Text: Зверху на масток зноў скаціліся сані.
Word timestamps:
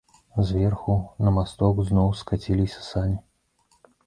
Зверху 0.51 0.95
на 1.25 1.33
масток 1.35 1.83
зноў 1.91 2.09
скаціліся 2.23 2.81
сані. 2.91 3.23